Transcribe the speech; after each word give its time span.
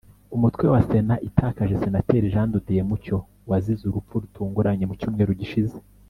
Umutwe 0.35 0.65
wa 0.73 0.81
Sena 0.87 1.15
itakaje 1.27 1.79
Senateri 1.83 2.31
Jean 2.33 2.49
de 2.53 2.59
Dieu 2.65 2.87
Mucyo 2.89 3.17
wazize 3.49 3.83
urupfu 3.85 4.13
rutunguranye 4.23 4.85
mu 4.89 4.95
cyumweru 4.99 5.33
gishize 5.41 5.77